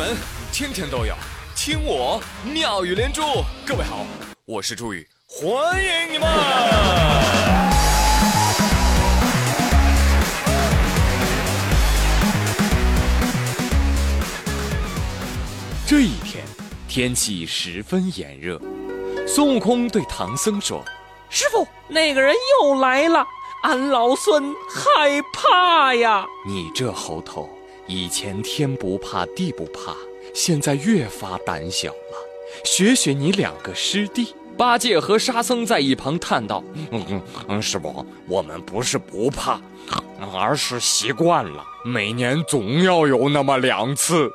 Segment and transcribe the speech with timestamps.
[0.00, 0.16] 闻
[0.50, 1.14] 天天都有，
[1.54, 3.20] 听我妙语连珠。
[3.66, 4.06] 各位好，
[4.46, 6.26] 我是朱宇，欢迎你们。
[15.86, 16.46] 这一天
[16.88, 18.58] 天气十分炎热，
[19.28, 20.82] 孙悟空对唐僧说
[21.28, 23.22] ：“师傅，那个人又来了，
[23.64, 26.24] 俺老孙害怕呀！
[26.46, 27.50] 你这猴头，
[27.90, 29.96] 以前天不怕地不怕。”
[30.32, 34.32] 现在越发胆小了，学学你两个师弟。
[34.56, 36.62] 八戒和沙僧在一旁叹道
[36.92, 39.60] ：“嗯嗯，师傅，我们不是不怕，
[40.32, 41.64] 而是习惯了。
[41.84, 44.30] 每年总要有那么两次。”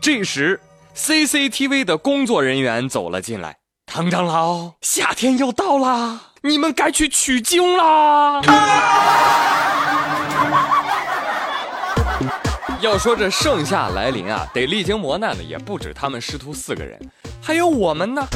[0.00, 0.60] 这时
[0.94, 8.40] ，CCTV 的工作人员走了进来：“唐长老，夏天又到啦，你们该去取经啦。”
[12.84, 17.00] 要说这盛夏来临啊，得历经磨难的也不止他们师徒四个人，
[17.40, 18.28] 还有我们呢，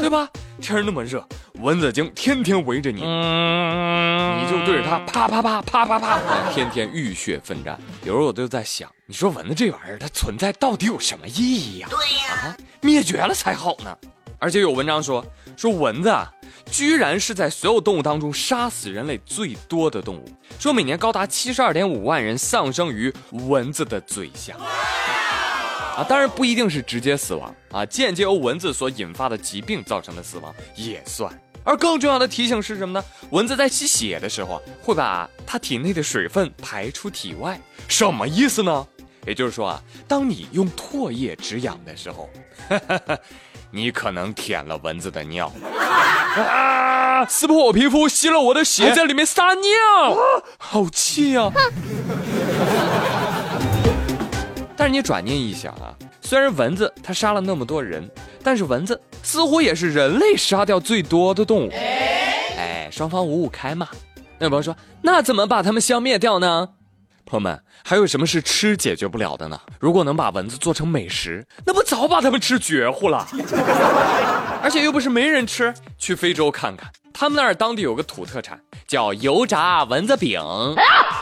[0.00, 0.28] 对吧？
[0.60, 1.24] 天那么热，
[1.60, 6.18] 蚊子精天天围着你，你就对着它啪啪啪啪啪啪，
[6.52, 7.78] 天天浴血奋战。
[8.02, 11.88] 有时候我就在想，你说蚊子这玩意儿它存在到底有什么意义呀？
[11.88, 13.96] 对呀，啊，灭绝了才好呢。
[14.42, 15.24] 而且有文章说，
[15.56, 16.28] 说蚊子啊。
[16.70, 20.24] 居然是在所有动物当中杀死人类最多的动物，
[20.58, 23.12] 说每年高达七十二点五万人丧生于
[23.48, 24.54] 蚊子的嘴下。
[25.96, 31.32] 啊，当然不一定是直接死亡啊，间接由蚊子所引发的疾病造成的死亡也算。
[31.64, 33.04] 而更重要的提醒是什么呢？
[33.30, 38.86] 蚊子在吸血的时候会把它体内的水分排出体外，什么意思呢？
[39.26, 42.30] 也就是说啊，当你用唾液止痒的时候。
[43.74, 45.50] 你可能舔了蚊子的尿，
[46.36, 47.24] 啊！
[47.24, 49.62] 撕破我皮肤，吸了我的血，在里面撒尿，
[50.58, 51.50] 好气啊！
[54.76, 58.06] 但是你转念一想啊，虽然蚊子它杀了那么多人，
[58.42, 61.70] 但是蚊子似乎也是人类杀掉最多的动物。
[61.72, 63.88] 哎，双方五五开嘛。
[64.38, 66.68] 那有朋友说，那怎么把它们消灭掉呢？
[67.24, 69.58] 朋友们，还有什么是吃解决不了的呢？
[69.78, 73.26] 如果能把蚊子做成美食，那不早把它们吃绝户了？
[74.62, 75.72] 而且又不是没人吃。
[75.98, 80.40] 去非洲看看，他们那儿当地有个土特产，叫油炸蚊子饼。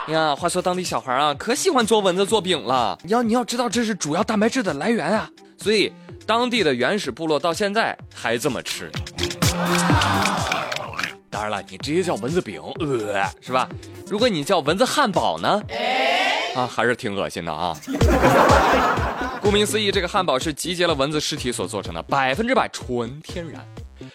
[0.07, 2.97] 呀，话说当地小孩啊，可喜欢做蚊子做饼了。
[3.03, 5.29] 你要你要知道，这是主要蛋白质的来源啊。
[5.57, 5.93] 所以
[6.25, 8.91] 当地的原始部落到现在还这么吃。
[11.31, 13.67] 当然了，你直接叫蚊子饼，呃，是吧？
[14.05, 15.61] 如果你叫蚊子汉堡呢？
[16.55, 17.73] 啊，还是挺恶心的啊！
[19.41, 23.65] 顾名思义，这个汉堡是集结了蚊子尸体所做成的，百分之百纯天然。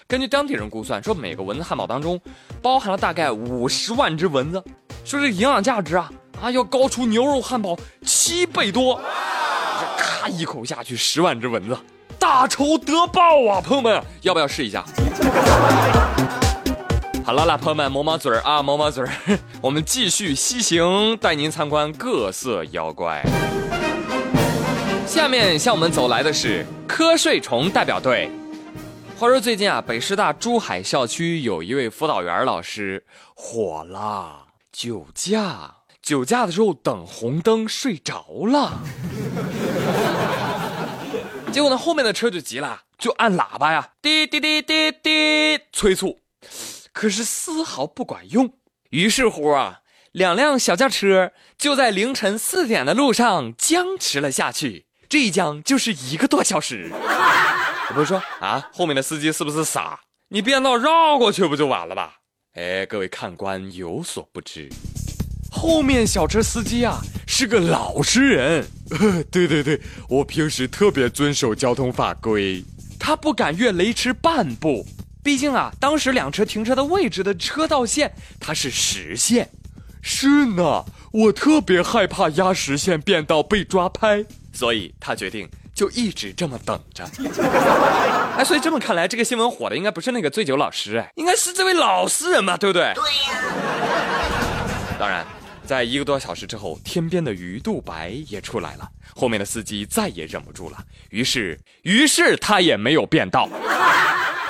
[0.07, 2.21] 根据当地人估算，说每个蚊子汉堡当中
[2.61, 4.63] 包含了大概五十万只蚊子，
[5.03, 6.13] 说这营养价值啊
[6.43, 9.01] 啊要高出牛肉汉堡七倍多。
[9.81, 11.75] 这咔一口下去，十万只蚊子，
[12.19, 13.61] 大仇得报啊！
[13.63, 14.85] 朋友们，要不要试一下？
[17.27, 19.11] 好了，啦朋友们，抹抹嘴儿啊，抹抹嘴儿，
[19.61, 23.21] 我们继续西行，带您参观各色妖怪。
[25.09, 28.31] 下面向我们走来的是瞌睡虫代表队。
[29.19, 33.05] 话说最近啊，北师大珠海校区有一位辅导员老师
[33.35, 38.81] 火了，酒驾，酒驾的时候等红灯睡着了，
[41.51, 46.21] 结果呢，后面的车就急了，就按喇叭呀，滴滴滴滴滴，催促。
[46.97, 48.55] 可是丝毫不管用，
[48.89, 49.81] 于是乎啊，
[50.13, 54.87] 两辆小轿车就在凌晨四点的路上僵持了下去。
[55.07, 56.91] 这一僵就是一个多小时。
[57.91, 60.01] 我不是说啊，后面的司机是不是傻？
[60.31, 62.15] 你变道绕过去不就完了吧？
[62.55, 64.67] 哎，各位看官有所不知，
[65.53, 68.67] 后面小车司机啊是个老实人。
[69.31, 72.65] 对对对，我平时特别遵守交通法规，
[72.99, 74.87] 他不敢越雷池半步。
[75.27, 79.51] 毕竟啊，当时两车停车的位置的车道线它是实线，
[80.01, 87.05] 是呢，我特别害怕压实线变道被抓拍，所以他决定就一直这么等着。
[88.39, 92.93] 哎，所以这么看来，这个新闻火的应该不是那个醉酒老师，哎，应该是这位老实人嘛，对不对？
[92.95, 93.43] 对呀。
[94.97, 95.27] 当然，
[95.65, 100.79] 在一个多小时之后，天边的鱼肚白也出来了，后面的司机再也忍不住了，
[101.11, 103.49] 于是，于是他也没有变道。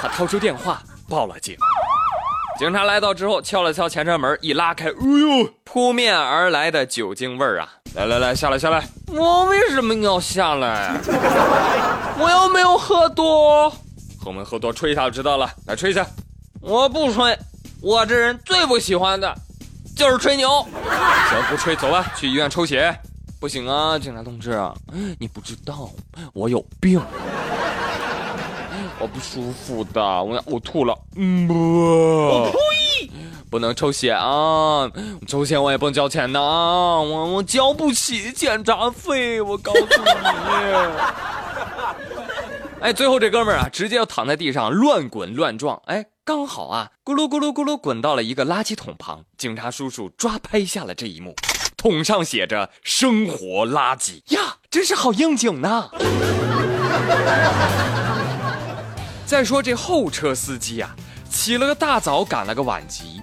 [0.01, 1.57] 他掏出电话报了警，
[2.59, 7.69] 警察来到之后敲了敲前车门，一拉开，哎呦，扑面而来的酒精味儿啊！
[7.95, 8.87] 来来来，下来下来！
[9.09, 11.01] 我为什么要下来？
[12.21, 13.71] 我又没有喝多，
[14.23, 15.51] 后面喝多吹一下就知道了。
[15.67, 16.07] 来吹一下，
[16.61, 17.39] 我不吹，
[17.81, 19.35] 我这人最不喜欢的
[19.97, 20.49] 就是吹牛。
[21.31, 22.95] 行，不吹，走吧，去医院抽血。
[23.39, 24.59] 不行啊，警察同志，
[25.19, 25.91] 你不知道
[26.33, 27.01] 我有病，
[28.99, 30.97] 我不舒服的，我要呕吐了。
[31.17, 33.11] 嗯，不，呸，
[33.51, 34.91] 不能抽血啊！
[35.27, 39.87] 抽血我也不能交钱的啊，我我交不起检查费，我告诉你。
[42.81, 45.81] 哎，最后这哥们儿啊，直接要躺在地上乱滚乱撞。
[45.87, 49.25] 哎，刚好啊，咕噜咕噜咕噜滚到了一个垃圾桶旁。
[49.37, 51.35] 警察叔叔抓拍下了这一幕，
[51.77, 55.91] 桶上写着“生活垃圾”呀，真是好应景呐。
[59.27, 60.95] 再说这后车司机啊，
[61.29, 63.21] 起了个大早，赶了个晚集，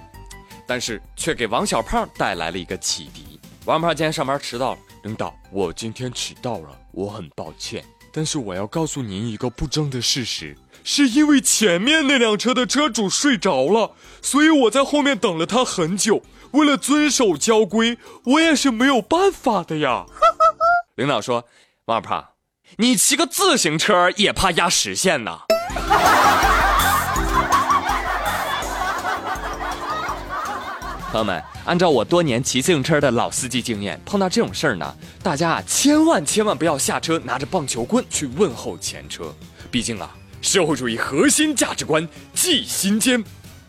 [0.66, 3.40] 但是却给王小胖带来了一个启迪。
[3.64, 7.82] 王胖今天上班迟到了，领导，我今天迟到了，我很抱歉。
[8.12, 10.54] 但是我要告诉您一个不争的事实，
[10.84, 16.22] 是因为前面那辆车的车主睡着了，所以我在后面等了他很久。
[16.52, 20.04] 为了遵守交规，我也是没有办法的呀。
[20.96, 21.46] 领导说
[21.86, 22.32] ：“王二胖，
[22.76, 25.40] 你骑个自行车也怕压实线呢。”
[31.12, 34.92] 朋友们，按照我多年骑自行车的老司机经验，碰到这种事儿呢，
[35.22, 39.32] 大家啊千万千万不要下车拿着棒球棍去问候前车，
[39.70, 40.10] 毕竟啊，
[40.42, 43.22] 社会主义核心价值观记心间，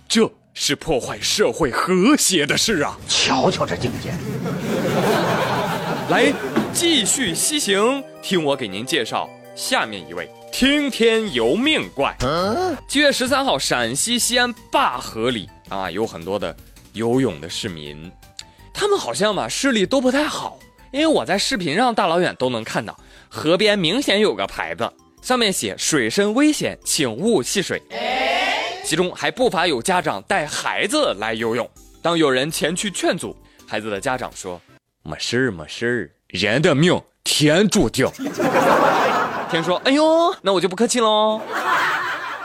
[0.08, 2.98] 这是破坏社会和谐的事啊！
[3.08, 4.12] 瞧瞧这境界，
[6.10, 6.34] 来
[6.74, 12.16] 继续西行，听我给您介绍下面一位听天由命怪。
[12.88, 16.56] 七月十三号，陕西西安灞河里啊，有很多的。
[16.94, 18.10] 游泳的市民，
[18.74, 20.58] 他们好像吧视力都不太好，
[20.94, 22.98] 因为我在视频上大老远都能看到
[23.28, 24.90] 河边明显有个牌子，
[25.22, 27.82] 上面写“水深危险，请勿戏水”。
[28.86, 31.70] 其中还不乏有家长带孩子来游泳。
[32.02, 33.36] 当有人前去劝阻，
[33.68, 34.62] 孩子的家长说
[35.04, 38.08] ：“没事儿，没事儿，人的命天注定。”
[39.56, 41.40] 天说：“哎呦，那我就不客气喽。”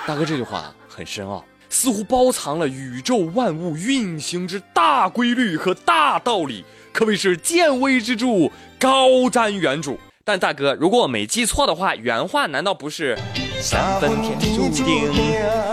[0.06, 1.44] 大哥这句话很深奥。
[1.68, 8.48] 似乎包藏了宇宙万物运行之大规律和大道理，可谓是见微知著，
[8.78, 9.96] 高瞻远瞩。
[10.24, 13.18] 但大哥，如果我没记错的话，原话难道不是
[13.60, 15.12] “三分天注定，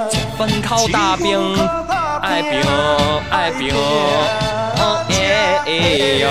[0.10, 1.56] 七分靠大兵，
[2.22, 2.62] 爱兵
[3.30, 3.70] 爱兵，
[5.10, 5.72] 哎哎
[6.18, 6.30] 呀！”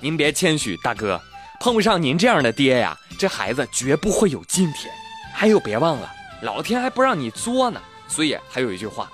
[0.00, 1.20] 您别谦虚，大哥，
[1.60, 4.90] 碰不上您这样的爹呀，这孩子绝不会有今天。
[5.34, 6.10] 还有，别忘了，
[6.40, 7.78] 老天还不让你作呢，
[8.08, 9.10] 所以还有一句话，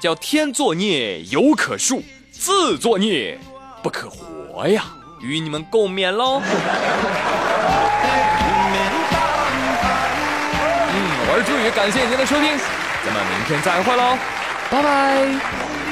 [0.00, 2.02] 叫“天作孽犹可恕，
[2.32, 3.38] 自作孽
[3.80, 4.86] 不可活”呀，
[5.20, 6.42] 与你们共勉喽。
[10.92, 10.98] 嗯，
[11.28, 12.58] 我是朱宇，感谢您的收听，
[13.06, 14.18] 咱们明天再会喽，
[14.68, 15.83] 拜拜。